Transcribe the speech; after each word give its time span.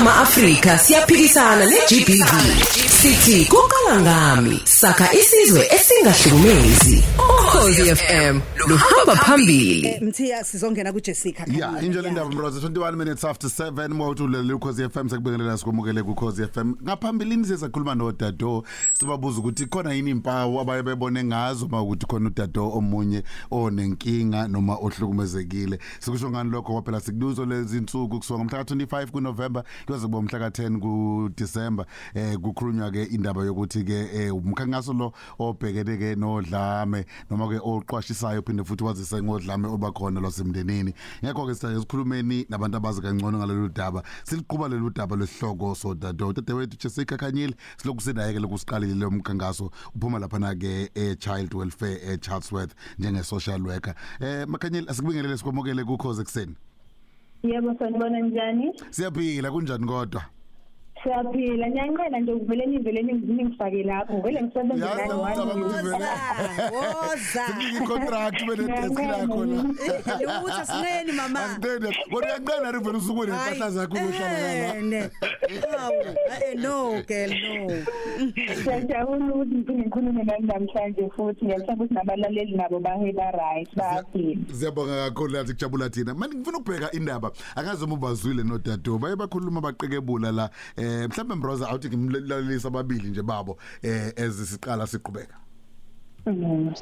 Ningizimu 0.00 0.20
Afrika 0.22 0.78
siyaphikisana 0.78 1.66
neGBV. 1.66 2.64
Sithi 2.88 3.44
kuqala 3.44 4.00
ngami, 4.00 4.60
sakha 4.64 5.12
isizwe 5.12 5.68
esingahlukumezi. 5.74 7.04
Ukhozi 7.18 7.96
FM 7.96 8.40
luhamba 8.68 9.16
phambili. 9.16 9.98
Mthiya 10.00 10.44
sizongena 10.44 10.92
kuJessica. 10.92 11.44
Yeah, 11.46 11.84
injalo 11.84 12.08
indaba 12.08 12.30
mroza 12.30 12.68
21 12.68 12.96
minutes 12.96 13.24
after 13.24 13.50
7 13.50 13.88
mawuthulele 13.88 14.52
ukhozi 14.52 14.88
FM 14.88 15.08
sekubingelela 15.08 15.58
sikomukele 15.58 16.02
kukhozi 16.02 16.46
FM. 16.46 16.74
Ngaphambilini 16.82 17.44
sizakhuluma 17.44 17.94
noDado 17.94 18.64
sibabuza 18.92 19.38
ukuthi 19.38 19.66
khona 19.66 19.92
yini 19.92 20.10
impawu 20.10 20.60
abaye 20.60 20.82
bebone 20.82 21.24
ngazo 21.24 21.68
mawukuthi 21.68 22.06
khona 22.06 22.26
uDado 22.26 22.70
omunye 22.70 23.22
onenkinga 23.50 24.48
noma 24.48 24.74
ohlukumezekile. 24.74 25.78
Sikusho 25.98 26.30
ngani 26.30 26.50
lokho 26.50 26.72
ngoba 26.72 26.86
phela 26.86 27.00
sikuduzo 27.00 27.44
lezi 27.46 27.78
insuku 27.78 28.18
kusuka 28.18 28.38
ngomhla 28.38 28.62
ka25 28.62 29.06
kuNovember 29.06 29.62
kuze 29.90 30.06
kube 30.06 30.18
umhla 30.18 30.38
ka10 30.38 30.78
kuDecember 30.78 31.86
eh 32.14 32.36
kukhulunywa 32.38 32.90
ke 32.90 33.04
indaba 33.10 33.44
yokuthi 33.44 33.84
ke 33.84 34.08
eh, 34.14 34.34
umkhankaso 34.34 34.92
lo 34.92 35.12
obhekene 35.38 35.96
ke 35.98 36.14
nodlame 36.16 37.04
noma 37.30 37.48
ke 37.48 37.58
oqwashisayo 37.58 38.42
phinde 38.46 38.64
futhi 38.64 38.84
wazise 38.84 39.22
ngodlame 39.22 39.66
obakhona 39.66 40.20
lwasemndenini. 40.20 40.94
Ngekho 41.24 41.46
ke 41.46 41.54
sithathe 41.54 41.80
sikhulumeni 41.80 42.46
nabantu 42.48 42.76
abazi 42.76 43.02
kangcono 43.02 43.38
ngalolu 43.38 43.68
daba. 43.68 44.02
Siliqhuba 44.24 44.68
lolu 44.68 44.90
daba 44.90 45.16
lesihloko 45.16 45.74
so 45.74 45.94
dado 45.94 46.32
dadewethu 46.32 46.78
Jessica 46.78 47.16
Khanyile 47.16 47.54
siloku 47.76 48.00
sinaye 48.00 48.32
ke 48.32 48.38
lokusiqalile 48.38 48.94
lo 48.94 49.10
mkhankaso. 49.10 49.70
Uphuma 49.96 50.18
lapha 50.18 50.38
na 50.38 50.54
ke 50.54 50.90
e 50.94 51.16
child 51.16 51.54
welfare 51.54 51.98
e 52.06 52.16
Chatsworth 52.18 52.74
njenge 52.98 53.24
social 53.24 53.60
worker. 53.62 53.94
Eh 54.20 54.46
Makhanyile 54.46 54.90
asikubingelele 54.90 55.36
sikomokele 55.36 55.84
ku 55.84 55.98
cause 55.98 56.22
ekseni 56.22 56.54
Yebo 57.42 57.74
sanibona 57.78 58.20
njani? 58.20 58.72
siyaphila 58.90 59.50
kunjani 59.50 59.86
kodwa 59.86 60.22
Siyaphila 61.02 61.66
ngiyanqena 61.70 62.18
nje 62.20 62.32
ukuvele 62.32 62.66
nivele 62.66 63.02
ningifake 63.02 63.82
lapho 63.82 64.20
vele 64.20 64.42
ngisebenza 64.42 64.86
Yazi 64.86 65.08
nani 65.08 65.14
ngicabanga 65.14 65.50
wani. 65.50 65.62
ukuthi 65.64 65.82
vele 65.82 66.06
Woza. 66.76 67.42
Sinike 67.46 67.86
contract 67.86 68.44
bene 68.46 68.64
desk 68.68 68.98
lakho 68.98 69.44
la 69.44 69.62
Lewutha 70.18 70.66
sineni 70.66 71.12
mama. 71.12 71.44
Angitende 71.44 71.96
kodwa 72.12 72.28
uyanqena 72.28 72.72
rivele 72.72 72.98
usuku 72.98 73.24
nempahla 73.26 73.70
zakho 73.70 73.96
uhlala 73.96 74.38
la 74.54 75.10
la. 75.54 75.78
Hawu, 75.78 76.02
eh 76.28 76.54
no 76.56 77.02
girl 77.02 77.30
no. 77.30 77.84
Siyajabula 78.64 79.34
ukuthi 79.34 79.54
ngiphinge 79.54 79.82
ngikhulume 79.82 80.24
nani 80.24 80.46
namhlanje 80.46 81.10
futhi 81.16 81.44
ngiyathemba 81.44 81.84
ukuthi 81.84 81.94
nabalaleli 81.94 82.56
nabo 82.56 82.80
baheba 82.80 83.30
right 83.30 83.76
bayaphila. 83.76 84.54
Siyabonga 84.54 85.08
kakhulu 85.08 85.32
lathi 85.32 85.52
kujabula 85.52 85.90
thina. 85.90 86.14
Manje 86.14 86.36
ngifuna 86.36 86.58
ukubheka 86.58 86.92
indaba. 86.92 87.32
Akaze 87.56 87.84
uma 87.84 87.96
bazwile 87.96 88.42
nodado. 88.42 88.98
Baye 88.98 89.16
bakhuluma 89.16 89.60
baqekebula 89.60 90.32
la. 90.32 90.50
Eh 90.76 91.08
mhlawumbe 91.08 91.34
Mbroza 91.34 91.68
awuthi 91.68 91.88
ngimlalisa 91.88 92.68
ababili 92.68 93.08
nje 93.08 93.22
babo 93.22 93.58
eh 93.82 94.12
ezisiqala 94.16 94.86
siqhubeka. 94.86 95.34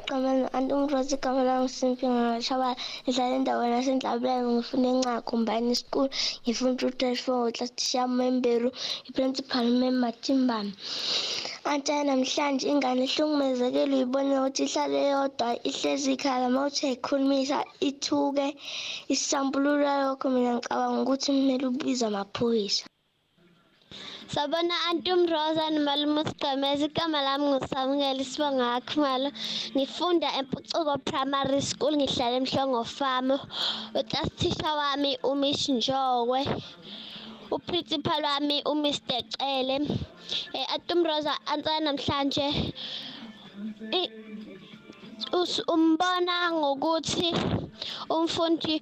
Kamana 0.09 0.45
andumrozi 0.57 1.15
kamana 1.23 1.53
usimpinga 1.67 2.21
ngashaba 2.29 2.69
idlala 3.07 3.33
endaweni 3.39 3.73
yasendlabeni 3.77 4.47
ngifuna 4.55 4.87
encaka 4.93 5.21
kumbani 5.29 5.73
school. 5.81 6.07
Ngifuna 6.43 6.71
u-34 6.73 7.53
class 7.55 7.71
teacher 7.77 8.07
memberu 8.19 8.69
i-principal 9.09 9.65
member 9.81 10.11
Timbani 10.23 10.71
Anthe 11.71 11.93
namhlanje 12.07 12.65
ingane 12.73 13.01
ehlukumezekile 13.07 13.93
uyibone 13.95 14.33
ukuthi 14.39 14.61
ihlale 14.67 14.99
yodwa 15.13 15.47
ihlezi 15.69 16.09
ikhala 16.15 16.45
mawuthi 16.55 16.81
ayikhulumisa 16.89 17.57
ithuke 17.89 18.47
isambulula 19.13 19.91
lokho. 20.03 20.25
Mina 20.33 20.51
ngicabanga 20.55 20.99
ukuthi 21.03 21.29
kumele 21.35 21.65
ubize 21.71 22.03
amaphoyisa. 22.09 22.83
Sabona 24.33 24.75
Antum 24.89 25.25
Rosa 25.33 25.65
Malumusigameza 25.87 26.85
igama 26.89 27.19
lami 27.27 27.45
ngusamukela 27.49 28.21
isibonga 28.25 28.65
Akhumalo 28.77 29.29
ngifunda 29.75 30.27
eMpucuko 30.39 30.93
Primary 31.09 31.61
School 31.69 31.93
ngihlala 31.97 32.35
eMhlongo 32.39 32.81
Farm. 32.97 33.29
Uclass 33.99 34.29
teacher 34.39 34.73
wami 34.81 35.11
uMiss 35.29 35.61
Njokwe. 35.69 36.41
Uprincipal 37.55 38.21
wami 38.23 38.57
uMr 38.71 38.93
Cele 39.33 39.75
eh 40.53 40.65
Antum 40.75 40.99
Rosa 41.09 41.33
ansana 41.51 41.79
namhlanje. 41.91 42.47
I- 43.99 44.11
us- 45.39 45.63
umbona 45.73 46.35
ngokuthi 46.53 47.29
umfundi 48.15 48.75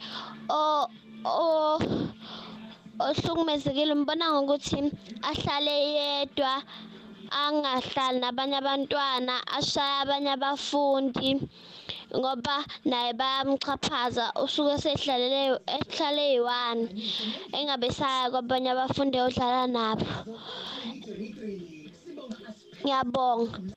o 0.49 0.87
o 1.25 1.79
ohlukumezekile 3.05 3.93
mbona 4.01 4.25
ngokuthi 4.33 4.79
ahlale 5.29 5.75
yedwa 5.97 6.53
angahlali 7.43 8.17
nabanye 8.23 8.55
abantwana 8.61 9.35
ashaya 9.57 9.97
abanye 10.03 10.31
abafundi 10.37 11.29
ngoba 12.17 12.55
naye 12.89 13.11
bayamchaphaza 13.19 14.25
usuke 14.43 14.75
sehlalele 14.83 15.41
ehlale 15.77 16.23
eyi-one 16.31 16.83
engabe 17.57 17.87
saya 17.99 18.31
kwabanye 18.31 18.69
abafundi 18.71 19.17
odlala 19.25 19.63
nabo. 19.75 20.07
Ngiyabonga. 22.81 23.76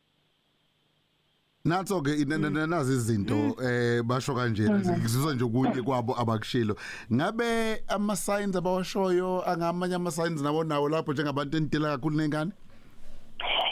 Natho 1.71 2.03
ke 2.03 2.11
nazi 2.27 2.93
izinto 2.95 3.55
eh 3.63 4.03
basho 4.03 4.35
kanje 4.35 4.69
ngizizwa 4.69 5.35
nje 5.35 5.45
kunye 5.45 5.83
kwabo 5.83 6.19
abakushilo. 6.19 6.77
Ngabe 7.13 7.85
ama 7.89 8.17
signs 8.17 8.57
abawashoyo 8.57 9.43
angamanye 9.47 9.95
ama 9.95 10.11
signs 10.11 10.43
nabo 10.43 10.65
nawo 10.65 10.89
lapho 10.89 11.13
njengabantu 11.13 11.57
entila 11.57 11.97
kakhulu 11.97 12.17
nengane? 12.17 12.53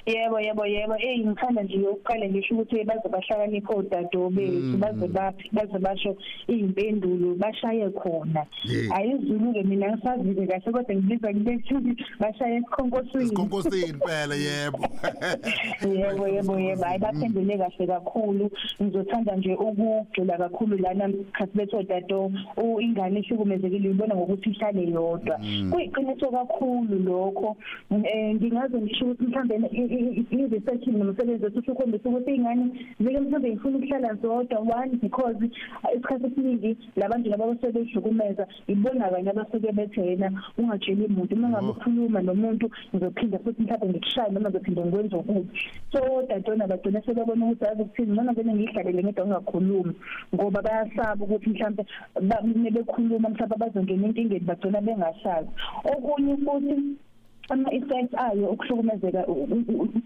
Yebo 0.09 0.41
yebo 0.41 0.65
yebo. 0.67 0.95
Eh 0.97 1.21
ngithanda 1.21 1.63
nje 1.63 1.79
ukuqala 1.79 2.29
ngisho 2.29 2.55
ukuthi 2.55 2.85
baze 2.85 3.09
bahlakaniphe 3.09 3.73
odado 3.75 4.31
bethu 4.31 4.77
baze 4.79 5.07
baphi 5.09 5.51
baze 5.53 5.79
basho 5.79 6.17
izimpendulo 6.49 7.35
bashaye 7.35 7.91
khona. 7.91 8.47
Yeah. 8.65 8.97
ayizulu 8.97 9.53
ke 9.53 9.63
mina 9.63 9.93
ngisazile 9.93 10.47
kahle 10.47 10.73
kodwa 10.73 10.95
ngibiza 10.95 11.35
ngibethi 11.35 11.75
bashaye 12.21 12.57
esikhonkosini. 12.57 13.25
Isikhonkosini 13.25 13.99
phela 14.07 14.35
yebo. 14.35 14.79
yebo 16.01 16.29
yebo 16.29 16.59
yebo. 16.59 16.85
Hayi 16.85 16.99
baphendule 16.99 17.59
kahle 17.59 17.87
kakhulu. 17.87 18.51
Ngizothanda 18.83 19.37
nje 19.37 19.55
ukugxila 19.55 20.39
kakhulu 20.39 20.79
lana 20.79 21.13
khathi 21.33 21.57
bethu 21.57 21.83
dado 21.83 22.33
ingane 22.81 23.21
ihlukumezekile 23.21 23.89
uyibona 23.89 24.15
ngokuthi 24.15 24.51
ihlale 24.51 24.89
yodwa. 24.89 25.37
Kuyiqiniso 25.71 26.31
kakhulu 26.31 26.97
lokho. 27.05 27.57
Eh 27.93 28.35
ngingaze 28.35 28.81
ngisho 28.81 29.05
ukuthi 29.05 29.25
mhlambe 29.25 29.59
i-research 29.99 30.87
nomsebenzi 30.87 31.45
wethu 31.45 31.73
ukhombisa 31.73 32.09
ukuthi 32.09 32.35
ingane 32.35 32.65
zike 33.01 33.21
mhlambe 33.21 33.53
ifuna 33.53 33.77
ukuhlala 33.79 34.15
zodwa 34.15 34.59
one 34.59 34.97
because 35.03 35.37
isikhathi 35.95 36.27
esiningi 36.27 36.79
labantu 36.97 37.31
laba 37.31 37.45
abasebehlukumeza 37.45 38.47
ibona 38.67 39.11
kanye 39.11 39.31
abasuke 39.31 39.73
bethe 39.73 40.01
yena 40.07 40.29
ungatsheli 40.59 41.07
umuntu 41.07 41.35
uma 41.35 41.49
ngabe 41.49 41.69
ukhuluma 41.69 42.21
nomuntu 42.23 42.71
ngizophinda 42.95 43.39
futhi 43.39 43.63
mhlawumbe 43.63 43.89
ngikushaye 43.89 44.31
noma 44.31 44.49
ngizophinda 44.49 44.83
ngikwenze 44.83 45.17
okubi 45.17 45.51
so 45.93 46.01
dadona 46.29 46.67
bagcina 46.67 47.03
sebebona 47.03 47.45
ukuthi 47.47 47.65
azi 47.65 47.83
ukuthini 47.83 48.17
noma 48.17 48.33
vele 48.33 48.53
ngiyihlalele 48.55 49.03
ngedwa 49.03 49.27
ngingakhulumi. 49.27 49.95
Ngoba 50.35 50.63
bayasaba 50.63 51.25
ukuthi 51.25 51.51
mhlawumbe 51.51 51.85
bebekhuluma 52.71 53.29
mhlawumbe 53.29 53.57
bazongena 53.57 54.07
enkingeni 54.09 54.49
bagcina 54.49 54.81
bengasazi. 54.81 55.51
Okunye 55.93 56.37
futhi 56.45 56.75
ama 57.49 57.69
effects 57.75 58.15
ayo 58.15 58.47
ukuhlukumezeka 58.51 59.25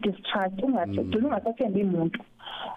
discharge 0.03 0.62
ungathi 0.66 1.00
ugcina 1.00 1.26
ungasathembi 1.26 1.82
umuntu 1.82 2.19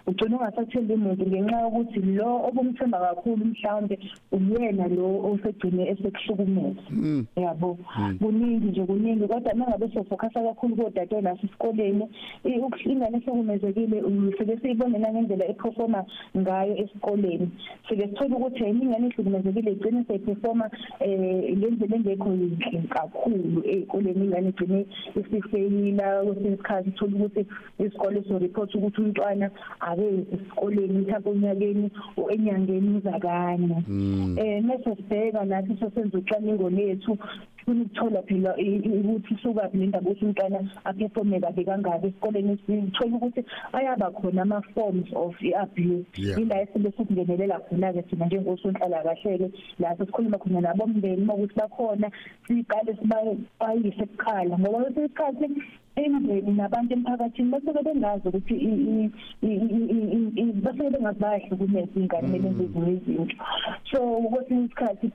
ugcina 0.06 0.36
ungasathembi 0.36 0.94
umuntu 0.94 1.26
ngenxa 1.26 1.60
yokuthi 1.60 2.00
lo 2.00 2.28
obumthemba 2.48 2.98
kakhulu 2.98 3.44
mhlawumbe 3.44 3.98
uyena 4.32 4.86
lo 4.88 5.06
osegcine 5.28 5.82
esekuhlukumeza. 5.90 6.82
Yabo? 7.36 7.78
Kuningi 8.20 8.68
nje 8.68 8.84
kuningi. 8.86 9.28
Kodwa 9.28 9.54
mangabe 9.54 9.88
sofocusa 9.94 10.42
kakhulu 10.42 10.76
kodade 10.76 11.20
naso 11.20 11.46
esikoleni 11.46 12.08
ingane 12.44 13.18
ehlukumezekile 13.18 14.02
sike 14.38 14.56
siyibone 14.60 14.98
nangendlela 14.98 15.44
eperforma 15.48 16.04
ngayo 16.36 16.76
esikoleni. 16.76 17.50
Sike 17.88 18.08
sithola 18.08 18.36
ukuthi 18.36 18.64
yini 18.64 18.84
ingane 18.84 19.06
ehlukumezekile 19.06 19.72
igcine 19.72 20.04
seyiperforma 20.08 20.70
eh 21.00 21.56
ngendlela 21.56 21.96
engekho 21.96 22.30
yinhle 22.30 22.88
kakhulu 22.88 23.62
ey'koleni. 23.64 24.24
Ingane 24.24 24.48
igcine 24.48 24.86
isifeyila 25.18 26.24
kwesinye 26.24 26.54
isikhathi 26.54 26.88
uthola 26.88 27.16
ukuthi 27.16 27.46
isikole 27.78 28.22
so 28.28 28.38
report 28.38 28.74
ukuthi 28.74 29.00
umntwana 29.00 29.50
ake 29.80 30.08
esikoleni 30.34 30.98
mhlawumbe 30.98 31.30
onyakeni 31.30 31.90
enyangeni 32.32 32.88
uzakanye 32.98 33.78
eh 34.36 34.62
mase 34.64 34.90
sibheka 34.96 35.44
nathi 35.44 35.76
sesenza 35.80 36.18
ucwaningo 36.18 36.70
lethu. 36.70 37.18
Sifuna 37.66 37.82
ukuthola 37.82 38.22
phela 38.22 38.54
i- 38.58 38.76
i- 38.84 39.00
ukuthi 39.00 39.36
suka 39.42 39.68
le 39.74 39.86
ndaba 39.86 40.10
ukuthi 40.10 40.24
umntwana 40.24 40.60
aperforme 40.84 41.40
kabi 41.40 41.64
kangaki 41.64 42.06
esikoleni 42.06 42.58
sithola 42.66 43.16
ukuthi 43.16 43.44
ayaba 43.72 44.10
khona 44.10 44.42
ama 44.42 44.62
forms 44.74 45.08
of 45.14 45.34
i-abuse. 45.42 46.06
Yeah. 46.16 46.38
ila 46.40 46.62
esibe 46.62 46.90
sikungenelela 46.90 47.58
khona-ke 47.68 48.02
thina 48.02 48.26
njengosonhlala 48.26 49.02
kahle-ke 49.02 49.50
la 49.80 49.96
sesikhuluma 49.96 50.38
khona 50.38 50.60
nabomndeni 50.60 51.22
uma 51.22 51.34
ukuthi 51.34 51.54
bakhona 51.56 52.10
siqale 52.46 52.94
sibayise 52.94 54.06
kuqala 54.06 54.58
ngoba 54.58 54.78
kwesinye 54.84 55.06
isikhathi 55.06 55.46
imndeni 55.96 56.52
nabantu 56.52 56.92
emphakathini 56.94 57.50
basuke 57.50 57.82
bengazi 57.82 58.28
ukuthi 58.28 58.54
i- 58.54 58.82
i- 58.94 59.10
i- 59.42 59.68
i- 59.76 60.10
i- 60.16 60.32
i- 60.40 60.52
basuke 60.62 60.90
bengazi 60.90 61.18
bayahlukumeza 61.20 61.96
iy'ngane 61.96 62.36
ebenza 62.36 62.62
ezinye 62.64 62.92
izinto. 62.92 63.36
So 63.90 63.98
kwesinye 64.30 64.64
isikhathi 64.64 65.10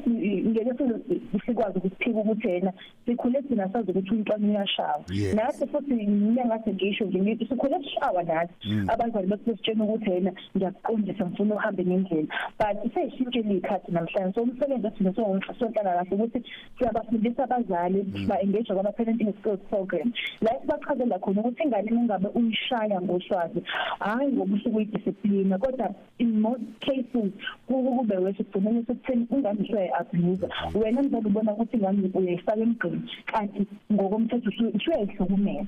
ngeke 0.00 0.72
size 0.78 1.20
sikwazi 1.46 1.78
ukuphika 1.78 2.18
ukuthi 2.20 2.48
yena 2.48 2.72
sikhule 3.06 3.42
thina 3.42 3.68
sazi 3.72 3.90
ukuthi 3.90 4.10
umntwana 4.10 4.48
uyashawa. 4.48 5.04
Yes. 5.12 5.34
nathi 5.34 5.66
futhi 5.66 5.94
mina 5.94 6.44
ngathi 6.44 6.70
ngisho 6.72 7.04
nje 7.04 7.20
ngithi 7.20 7.46
sikhule 7.46 7.78
sishawa 7.84 8.22
nathi. 8.22 8.54
Abazali 8.88 9.26
bethu 9.26 9.44
besitshena 9.46 9.84
ukuthi 9.84 10.10
yena 10.10 10.32
ngiyakuqondisa 10.56 11.26
ngifuna 11.26 11.54
uhambe 11.54 11.84
ngendlela. 11.84 12.28
But 12.58 12.94
seyishintshile 12.94 13.54
iy'khathi 13.54 13.92
namhlanje. 13.92 14.34
So 14.34 14.42
umsebenzi 14.42 14.86
wethu 14.86 15.04
nesonhlala 15.04 16.04
kahle 16.04 16.14
ukuthi 16.16 16.42
siyabafundisa 16.78 17.44
abazali 17.44 18.02
ba-engage 18.28 18.72
kwama-parenting 18.74 19.32
skills 19.40 19.60
program. 19.70 20.12
La 20.40 20.50
sibachazela 20.60 21.18
khona 21.18 21.40
ukuthi 21.40 21.62
ingane 21.62 21.90
mengabe 21.90 22.28
uyishaya 22.34 23.00
ngoswazi 23.00 23.62
hhayi 23.98 24.32
ngoba 24.32 24.54
usuke 24.54 24.76
uyidiscipline 24.76 25.58
kodwa 25.58 25.94
in 26.18 26.40
most 26.40 26.62
cases 26.80 27.32
ku- 27.66 27.96
kube 27.98 28.16
wesho 28.16 28.44
kugcineni 28.44 28.84
sekutheni 28.86 29.26
ingane 29.30 29.64
usuyayi-abuser 29.90 30.50
wena 30.74 31.02
mzali 31.02 31.26
ubona 31.26 31.52
ukuthi 31.52 31.76
ingane 31.76 32.10
uyayifaka 32.14 32.60
emgqini 32.60 33.10
kanti 33.26 33.66
ngokomthetho 33.92 34.48
usu- 34.50 34.72
usuyayihlukumeza 34.76 35.66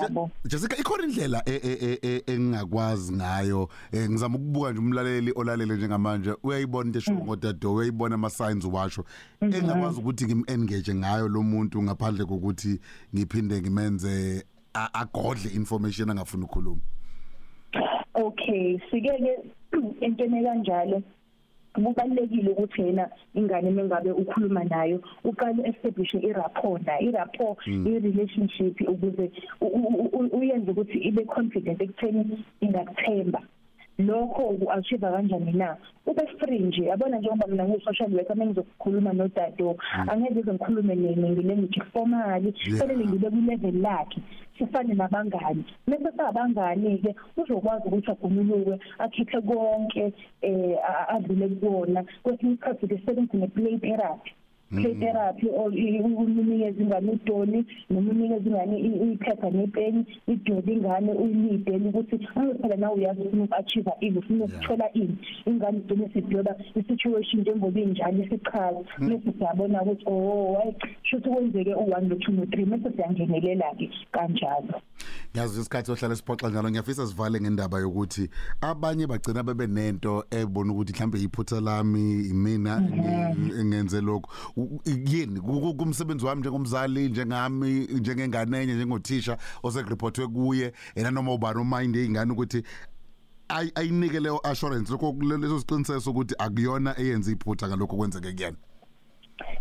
yabo. 0.00 0.30
Jessica 0.44 0.76
ikhona 0.80 1.04
indlela 1.04 1.42
e- 1.46 1.60
e- 1.64 1.78
e- 1.80 1.98
e- 2.02 2.22
engingakwazi 2.26 3.12
ngayo? 3.12 3.68
Eh, 3.92 4.10
ngizama 4.10 4.36
ukubuka 4.36 4.70
nje 4.70 4.80
umlaleli 4.80 5.32
olalele 5.36 5.74
njengamanje. 5.76 6.34
Uyayibona 6.42 6.86
into 6.86 6.98
esho 6.98 7.12
ngodado 7.14 7.74
uyayibona 7.74 8.14
ama 8.14 8.30
signs 8.30 8.64
washo 8.64 9.04
engakwazi 9.40 10.00
ukuthi 10.00 10.24
ngim 10.24 10.44
engage 10.46 10.94
ngayo 10.94 11.28
lo 11.28 11.42
muntu 11.42 11.82
ngaphandle 11.82 12.24
kokuthi 12.24 12.80
ngiphinde 13.14 13.60
ngimenze 13.60 14.44
a- 14.74 14.94
agodle 14.94 15.50
information 15.54 16.10
angafuni 16.10 16.44
ukukhuluma. 16.44 16.80
Okay 18.14 18.78
sikeke 18.90 19.38
entweni 20.00 20.42
kanjalo 20.44 21.02
kubalekile 21.74 22.50
ukuthi 22.50 22.82
yena 22.82 23.08
ingane 23.34 23.70
mengabe 23.70 24.10
ukhuluma 24.12 24.64
nayo 24.64 25.00
uqale 25.24 25.62
establish 25.68 26.14
i-rapport 26.14 26.86
na 26.86 27.00
i-rapport 27.00 27.58
i-relationship 27.66 28.80
ukuze 28.88 29.30
u- 29.60 29.66
u- 29.66 30.10
u- 30.18 30.30
uyenze 30.38 30.70
ukuthi 30.70 30.98
ibe 30.98 31.24
confident 31.24 31.80
ekutheni 31.80 32.44
ingakuthemba. 32.60 33.40
Lokho 33.98 34.56
achieve 34.70 35.06
kanjani 35.06 35.52
na? 35.52 35.76
Ube 36.06 36.26
free 36.38 36.58
nje. 36.58 36.84
Yabona 36.84 37.18
njengoba 37.18 37.46
mina 37.46 37.64
ngiyi-social 37.64 38.14
worker 38.14 38.36
mengizokukhuluma 38.36 39.12
nodado 39.12 39.76
angeke 40.08 40.34
ngize 40.34 40.52
ngikhulume 40.52 40.96
ngelanguage 40.96 41.80
formally. 41.92 42.52
Kufanele 42.52 43.04
ngibe 43.04 43.30
kwi-level 43.30 43.80
lakhe 43.80 44.20
sifane 44.58 44.94
nabangani. 44.94 45.64
Bese 45.86 46.10
sabangani-ke 46.16 47.14
uzokwazi 47.36 47.88
ukuthi 47.88 48.10
agumuluke 48.10 48.78
akhiphe 48.98 49.40
konke 49.40 50.12
um 50.42 50.74
adlule 51.08 51.48
kuwona 51.48 52.04
kwesinye 52.22 52.52
isikhathi-ke 52.52 52.98
sisebenze 52.98 53.36
ne-play 53.36 53.78
therapy. 53.78 54.30
Play 54.72 54.94
therapy 54.94 55.48
or 55.48 55.68
unikeza 55.70 56.82
ingane 56.82 57.10
udoni 57.12 57.64
noma 57.90 58.10
unikeza 58.10 58.48
ingane 58.50 58.76
i- 58.78 59.12
iphepha 59.12 59.50
nepeni 59.50 60.04
idode 60.28 60.72
ingane 60.72 61.12
uyilidele 61.12 61.88
ukuthi 61.88 62.28
uma 62.36 62.54
phela 62.54 62.76
nawe 62.76 62.94
uyazi 62.94 63.20
ufuna 63.20 63.44
uku-achieve 63.44 63.90
ini 64.00 64.18
ufuna 64.18 64.44
ukuthola 64.44 64.92
ini. 64.94 65.16
Ingane 65.46 65.78
igcine 65.78 66.08
sidweba 66.12 66.56
i-situation 66.74 67.40
njengoba 67.40 67.80
injalo 67.80 68.22
isichaza 68.24 68.80
bese 69.08 69.32
siyabona 69.38 69.82
ukuthi 69.82 70.04
oh 70.06 70.56
hayi 70.58 70.74
shuthi 71.02 71.28
kwenzeke 71.30 71.74
u-one 71.74 72.08
no-two 72.08 72.32
no-three 72.32 72.64
bese 72.64 72.90
siyangenelela-ke 72.96 73.90
kanjalo. 74.12 74.80
Yazi 75.34 75.60
isikhathi 75.60 75.86
sohlala 75.86 76.16
siphoxa 76.16 76.48
njalo 76.48 76.70
ngiyafisa 76.70 77.06
sivale 77.06 77.40
ngendaba 77.40 77.78
yokuthi 77.80 78.28
abanye 78.60 79.06
bagcina 79.06 79.42
bebe 79.42 79.66
nento 79.66 80.24
ebona 80.30 80.72
ukuthi 80.72 80.92
mhlambe 80.92 81.18
iphutha 81.22 81.60
lami 81.60 82.20
imina 82.28 82.76
engenze 83.60 84.00
lokho 84.00 84.30
U- 84.56 84.62
u- 84.62 84.80
yini? 84.86 85.40
Ku- 85.40 85.60
ku- 85.60 85.74
kumsebenzi 85.74 86.26
wami 86.26 86.40
njengomzali 86.40 87.08
njengami 87.08 87.86
njengengane 87.86 88.62
enye 88.62 88.74
njengothisha 88.74 89.38
osekreportwe 89.62 90.26
kuye 90.28 90.72
ena 90.94 91.10
noma 91.10 91.32
ubani 91.34 91.60
umind 91.60 91.96
eyingane 91.96 92.32
ukuthi 92.32 92.62
ay- 93.48 93.72
ayinike 93.74 94.20
leyo 94.20 94.40
assurance 94.46 94.92
lokho 94.92 95.16
leso 95.20 95.58
siqiniseko 95.60 96.10
ukuthi 96.10 96.34
akuyona 96.38 96.94
eyenza 97.00 97.32
iphutha 97.32 97.68
ngalokho 97.68 97.96
kwenzeke 97.96 98.32
kuyena. 98.32 98.56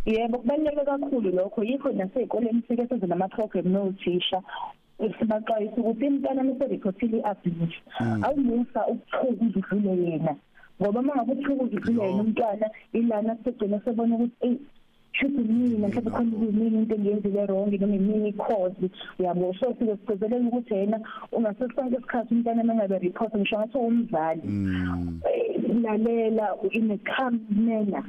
Yebo 0.05 0.37
kubaluleke 0.37 0.85
kakhulu 0.85 1.31
lokho. 1.31 1.63
Yikho 1.63 1.91
nasey'koleni 1.91 2.63
sike 2.67 2.87
senze 2.87 3.07
nama-program 3.07 3.67
nothisha. 3.67 4.41
Sibaxwayisa 5.19 5.77
ukuthi 5.81 6.05
imntwana 6.05 6.43
meseriphothile 6.43 7.17
i-abuse. 7.19 7.77
Awumusa 8.25 8.79
ukuthuka 8.93 9.75
udlule 9.75 9.93
yena. 10.03 10.35
Ngoba 10.81 10.99
uma 10.99 11.15
ngabe 11.15 11.31
uthuka 11.33 11.63
udlule 11.63 12.03
yena 12.03 12.21
umntwana 12.23 12.67
ilana 12.93 13.37
segcina 13.43 13.79
sebona 13.85 14.15
ukuthi 14.15 14.37
eyi 14.47 14.59
shuthi 15.13 15.41
mina 15.43 15.87
mhlawumbe 15.87 16.11
khona 16.11 16.31
kuyimini 16.37 16.77
into 16.77 16.95
engiyenzile 16.95 17.45
wrong 17.45 17.71
noma 17.79 17.95
imini 17.95 18.29
i-cause 18.29 18.89
uyabo? 19.19 19.53
So 19.59 19.73
sike 19.79 19.95
sigcizelela 19.97 20.47
ukuthi 20.47 20.73
yena 20.73 20.97
ungasesonke 21.31 21.97
isikhathi 21.97 22.33
umntwana 22.33 22.63
mengabe 22.63 22.99
report 22.99 23.35
ngisho 23.35 23.57
ngathi 23.57 23.77
umzali 23.77 24.41
Eh, 25.27 25.61
lalela 25.83 26.47
in 26.71 26.91
a 26.91 26.97
calm 26.97 27.45
manner. 27.49 28.03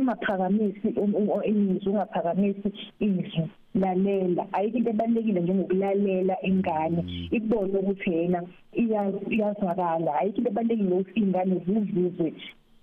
Ungaphakamisi 0.00 0.88
um- 0.96 1.14
um- 1.14 1.44
imizwa 1.44 1.92
ungaphakamisi 1.92 2.68
izwi 3.00 3.48
lalela. 3.74 4.46
Ayikho 4.52 4.78
into 4.78 4.90
ebalulekile 4.90 5.40
njengokulalela 5.40 6.36
ingane. 6.42 7.04
Ikubone 7.30 7.78
ukuthi 7.78 8.10
yena 8.10 8.42
iya- 8.72 9.12
iyazwakala. 9.30 10.14
Ayikho 10.18 10.38
into 10.38 10.50
ebalulekile 10.50 10.94
ukuthi 10.94 11.20
iy'ngane 11.20 11.54
zizizwe 11.66 12.32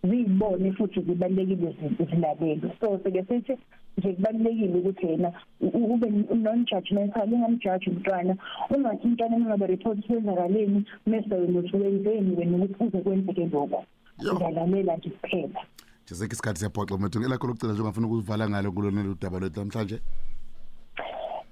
ziyibone 0.03 0.71
futhi 0.71 1.01
zibalulekile 1.01 1.75
zi- 1.79 2.05
zilalele. 2.09 2.71
So 2.79 2.99
sike 3.03 3.23
sithi 3.23 3.57
nje 3.97 4.13
kubalulekile 4.13 4.75
ukuthi 4.79 5.07
yena 5.07 5.31
u- 5.61 5.67
u- 5.67 5.93
ube 5.93 6.07
non-judgmental 6.35 7.33
ungamjaji 7.33 7.89
umntwana 7.89 8.35
ungathi 8.69 9.07
umntwana 9.07 9.37
mengabe 9.37 9.67
report 9.67 10.07
kwenzakaleni 10.07 10.83
mese 11.07 11.35
wena 11.35 11.59
uthi 11.59 11.77
wenzeni 11.77 12.35
wena 12.35 12.57
ukuthi 12.57 12.73
kuze 12.73 12.97
kwenzeke 12.97 13.45
lokho. 13.45 13.83
Yo. 14.23 14.33
ngalalela 14.35 14.97
nje 14.97 15.09
kuphela. 15.09 15.59
Jessica 16.07 16.33
isikhathi 16.33 16.59
siyaphoxa 16.59 16.97
mthungu 16.97 17.25
elakho 17.25 17.47
lokugcina 17.47 17.73
nje 17.73 17.81
ungafuna 17.81 18.07
ukuvala 18.07 18.49
ngalo 18.49 18.71
kulona 18.71 19.01
udaba 19.09 19.39
lwethu 19.39 19.59
namhlanje. 19.59 19.99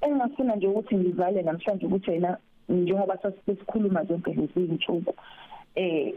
Engingafuna 0.02 0.56
nje 0.56 0.68
ukuthi 0.68 0.96
ngivale 0.96 1.42
namhlanje 1.42 1.86
ukuthi 1.86 2.12
yena 2.12 2.38
njengoba 2.70 3.18
sasikhuluma 3.18 4.04
zonke 4.04 4.34
lezi 4.34 4.60
iy'nsuku 4.60 5.14
eh 5.76 6.14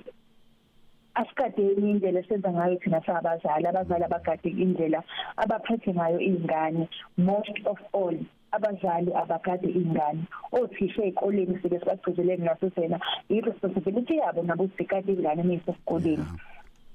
asikadeni 1.14 1.90
indlela 1.90 2.20
esenza 2.20 2.52
ngayo 2.52 2.76
thina 2.76 3.00
sabazali. 3.06 3.66
Abazali 3.66 4.04
abagade 4.04 4.48
indlela 4.48 5.02
abaphethe 5.36 5.94
ngayo 5.94 6.20
iy'ngane. 6.20 6.88
Most 7.16 7.56
of 7.64 7.78
all 7.92 8.16
abazali 8.52 9.10
abagade 9.14 9.68
iy'ngane. 9.68 10.22
Othisha 10.52 11.02
ey'koleni 11.08 11.58
sike 11.62 11.80
sibagcizelele 11.80 12.44
nasesena 12.44 13.00
i-responsibility 13.30 14.16
yabo 14.16 14.42
nabo 14.42 14.64
ukuthi 14.64 14.76
begade 14.78 15.12
iy'ngane 15.12 15.42
meyisesikoleni 15.42 16.26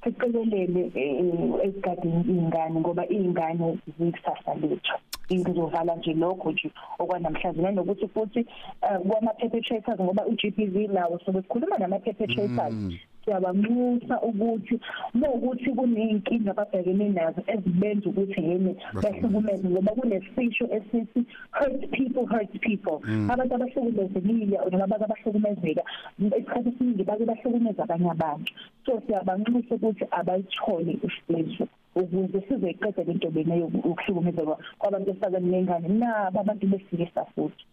siqikelele 0.04 0.92
eh, 0.96 1.66
ezigadeni 1.66 2.22
iy'ngane 2.34 2.80
ngoba 2.80 3.04
iy'ngane 3.06 3.78
ziyikusasa 3.98 4.54
lethu. 4.62 4.96
Ngizovala 5.32 5.96
nje 5.96 6.14
lokho 6.14 6.52
nje 6.52 6.72
okwanamhlanje 7.00 7.62
nanokuthi 7.62 8.08
futhi 8.08 8.40
eh, 8.40 9.00
kwama-perpetrators 9.08 10.00
ngoba 10.00 10.26
u-GBV 10.26 10.76
nawo 10.94 11.20
sobe 11.26 11.42
sikhuluma 11.42 11.78
nama-perpetrators. 11.78 12.76
Siyabanxusa 13.24 14.16
ukuthi 14.22 14.76
mawukuthi 15.14 15.70
kuney'nkinga 15.78 16.52
ababhekene 16.52 17.10
nazo 17.10 17.42
ezibenza 17.54 18.10
ukuthi 18.10 18.40
yene 18.48 18.72
bahlukumeze 19.04 19.68
ngoba 19.70 19.92
kunesisho 19.98 20.66
esithi 20.78 21.22
hurt 21.58 21.82
people 21.92 22.26
hurt 22.26 22.54
people. 22.62 22.98
Abantu 23.32 23.54
abahlukumezekile 23.56 24.58
noma 24.72 24.84
abantu 24.84 25.06
abahlukumezeka 25.06 25.84
isikhathi 26.20 26.70
esiningi 26.70 27.04
bake 27.04 27.26
bahlukumeza 27.26 27.84
abanye 27.84 28.10
abantu. 28.12 28.52
So 28.86 29.02
siyabanxusa 29.06 29.76
ukuthi 29.76 30.06
abayithole 30.12 30.94
usizo 31.08 31.68
ukuze 31.96 32.42
sizoyiqeda 32.48 33.04
le 33.04 33.14
nto 33.14 33.30
lena 33.30 33.56
yokuhlukumezeka 33.56 34.58
kwabantu 34.80 35.06
besifazane 35.08 35.48
nengane 35.48 35.88
nabo 35.88 36.40
abantu 36.40 36.68
besilisa 36.68 37.26
futhi. 37.36 37.66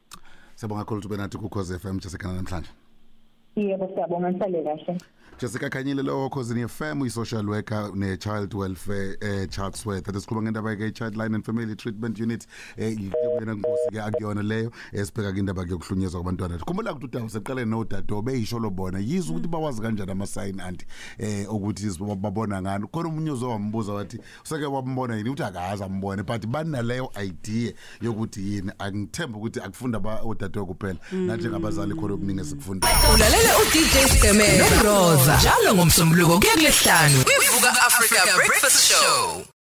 Siyabonga 0.55 0.83
kakhulu 0.85 0.99
ukuthi 0.99 1.13
benathi 1.13 1.39
ku 1.39 1.49
Cause 1.49 1.79
FM 1.79 1.99
Jessica 2.03 2.27
namhlanje. 2.29 2.88
Yebo 3.61 3.89
siyabonga 3.95 4.31
nisale 4.31 4.63
kahle. 4.63 4.99
Jessica 5.39 5.71
Khanyile 5.71 6.03
lo 6.03 6.29
cause 6.31 6.53
FM 6.53 7.01
uyi 7.01 7.11
social 7.11 7.49
worker 7.49 7.93
ne 7.95 8.17
child 8.17 8.53
welfare 8.55 9.17
eh 9.23 9.47
Chatsworth. 9.49 10.09
Esikhuluma 10.09 10.51
ngendaba 10.51 10.75
ke 10.77 10.93
child 10.93 11.17
line 11.17 11.33
and 11.33 11.45
family 11.45 11.77
treatment 11.77 12.19
unit 12.19 12.45
eh 12.77 12.91
yena 12.91 13.55
nkosi 13.55 13.91
ke 13.93 14.03
akuyona 14.03 14.43
leyo 14.43 14.73
esibheka 14.93 15.33
ke 15.33 15.39
indaba 15.39 15.65
ke 15.65 15.71
yokuhlunyezwa 15.71 16.23
kwabantwana. 16.23 16.59
Khumbula 16.59 16.93
ukuthi 16.93 17.07
udaba 17.07 17.29
seqaleni 17.29 17.71
no 17.71 17.85
dado 17.85 18.23
beyisho 18.23 18.59
lo 18.59 18.71
bona. 18.71 18.99
Yizo 18.99 19.33
ukuthi 19.33 19.49
bawazi 19.49 19.81
kanjani 19.81 20.11
ama 20.11 20.27
sign 20.27 20.61
anti 20.61 20.87
eh 21.19 21.47
ukuthi 21.47 21.87
babona 22.21 22.63
ngani. 22.63 22.87
Khona 22.93 23.09
umunye 23.09 23.31
uzowambuza 23.31 23.93
wathi 23.93 24.19
useke 24.45 24.65
wambona 24.65 25.17
yini? 25.17 25.31
Uthi 25.31 25.43
akazi 25.43 25.85
ambone. 25.85 26.23
But 26.25 26.47
banaleyo 26.47 27.13
idea 27.15 27.73
yokuthi 28.01 28.41
yini. 28.41 28.73
Angithemba 28.79 29.39
ukuthi 29.39 29.61
akufunda 29.61 30.01
ba 30.01 30.21
odade 30.25 30.61
kuphela. 30.61 30.99
Nathi 31.13 31.49
ngabazali 31.49 31.95
khona 31.95 32.15
okuningi 32.15 32.41
esikufunda. 32.41 32.89
Ulalela 33.49 33.59
uDJ 33.59 34.19
Stemela. 34.19 34.67
noRosa 34.83 35.37
njalo 35.37 35.75
ngomsombuluko 35.75 36.41
kuya 36.41 36.53
kulesihlanu 36.55 37.25
kwivuka 37.25 37.71
Africa 37.87 38.35
Breakfast 38.37 38.89
Show. 38.89 39.45